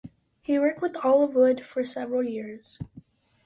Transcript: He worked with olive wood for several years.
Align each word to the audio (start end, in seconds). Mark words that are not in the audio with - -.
He 0.41 0.57
worked 0.57 0.81
with 0.81 0.95
olive 1.03 1.35
wood 1.35 1.63
for 1.63 1.85
several 1.85 2.23
years. 2.23 2.79